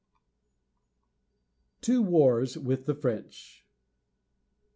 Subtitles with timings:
[1.81, 3.67] TWO WARS WITH THE FRENCH.